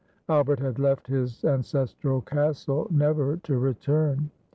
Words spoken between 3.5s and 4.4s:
return.